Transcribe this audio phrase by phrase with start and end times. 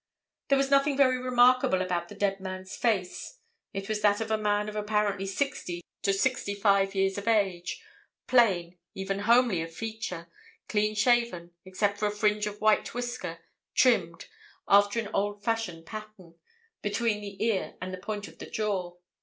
[0.47, 3.37] There was nothing very remarkable about the dead man's face.
[3.71, 7.79] It was that of a man of apparently sixty to sixty five years of age;
[8.25, 10.25] plain, even homely of feature,
[10.67, 13.41] clean shaven, except for a fringe of white whisker,
[13.75, 14.25] trimmed,
[14.67, 16.33] after an old fashioned pattern,
[16.81, 18.97] between the ear and the point of the jaw.